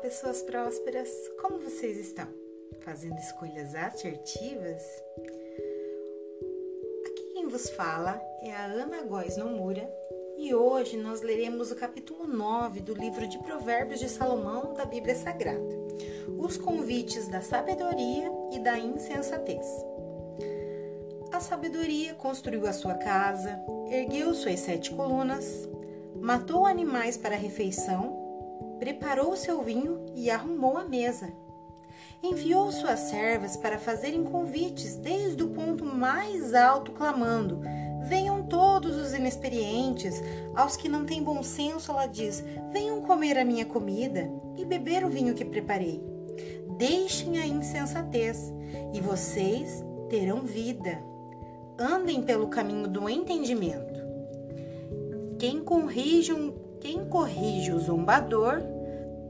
[0.00, 1.10] pessoas prósperas,
[1.42, 2.28] como vocês estão?
[2.82, 4.80] Fazendo escolhas assertivas?
[7.04, 9.92] Aqui quem vos fala é a Ana Góes Nomura
[10.38, 15.16] e hoje nós leremos o capítulo 9 do livro de Provérbios de Salomão da Bíblia
[15.16, 15.76] Sagrada,
[16.38, 19.66] os convites da sabedoria e da insensatez.
[21.32, 23.60] A sabedoria construiu a sua casa,
[23.90, 25.68] ergueu suas sete colunas,
[26.20, 28.23] matou animais para refeição
[28.78, 31.32] preparou seu vinho e arrumou a mesa.
[32.22, 37.60] Enviou suas servas para fazerem convites desde o ponto mais alto, clamando:
[38.08, 40.22] Venham todos os inexperientes,
[40.54, 45.04] aos que não têm bom senso, ela diz: Venham comer a minha comida e beber
[45.04, 46.02] o vinho que preparei.
[46.78, 48.52] Deixem a insensatez,
[48.92, 50.98] e vocês terão vida.
[51.78, 54.02] Andem pelo caminho do entendimento.
[55.38, 56.52] Quem corrige um
[56.84, 58.60] quem corrige o zombador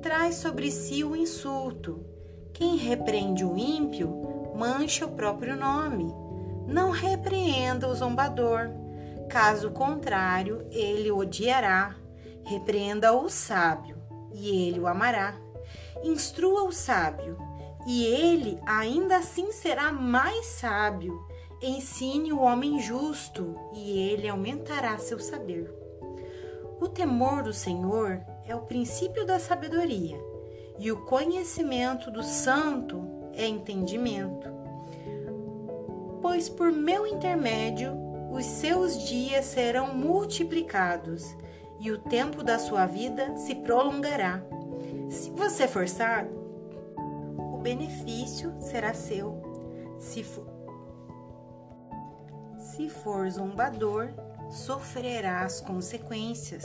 [0.03, 2.05] traz sobre si o insulto.
[2.53, 6.13] Quem repreende o ímpio mancha o próprio nome.
[6.67, 8.71] Não repreenda o zombador,
[9.31, 11.95] caso contrário, ele o odiará.
[12.45, 15.37] Repreenda o sábio, e ele o amará.
[16.03, 17.39] Instrua o sábio,
[17.87, 21.25] e ele ainda assim será mais sábio.
[21.63, 25.84] Ensine o homem justo, e ele aumentará seu saber.
[26.81, 30.19] O temor do Senhor é o princípio da sabedoria,
[30.79, 34.49] e o conhecimento do santo é entendimento.
[36.21, 37.93] Pois por meu intermédio
[38.33, 41.37] os seus dias serão multiplicados
[41.79, 44.43] e o tempo da sua vida se prolongará.
[45.09, 46.43] Se você for sábio,
[47.53, 49.41] o benefício será seu.
[49.99, 50.47] Se for,
[52.59, 54.13] se for zombador,
[54.55, 56.65] sofrerá as consequências.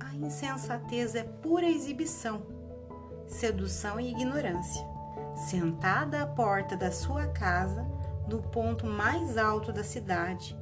[0.00, 2.42] A insensatez é pura exibição,
[3.28, 4.84] sedução e ignorância.
[5.48, 7.86] Sentada à porta da sua casa,
[8.28, 10.58] no ponto mais alto da cidade,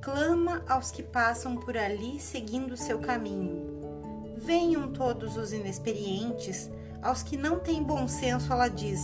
[0.00, 3.80] clama aos que passam por ali seguindo seu caminho.
[4.36, 6.68] Venham todos os inexperientes,
[7.00, 9.00] aos que não têm bom senso, ela diz: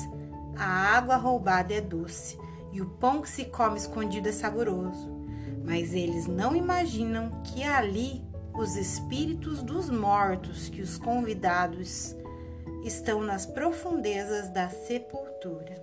[0.57, 2.39] a água roubada é doce
[2.73, 5.16] e o pão que se come escondido é saboroso
[5.67, 8.23] mas eles não imaginam que ali
[8.55, 12.15] os espíritos dos mortos que os convidados
[12.85, 15.75] estão nas profundezas da sepultura.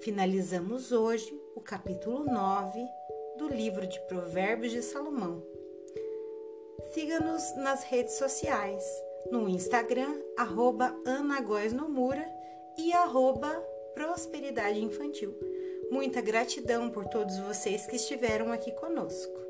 [0.00, 2.86] Finalizamos hoje o capítulo 9
[3.36, 5.42] do livro de Provérbios de Salomão.
[6.94, 8.84] Siga-nos nas redes sociais,
[9.30, 10.96] no Instagram, arroba
[12.78, 13.50] e arroba
[13.92, 15.34] Prosperidade Infantil.
[15.90, 19.40] Muita gratidão por todos vocês que estiveram aqui conosco.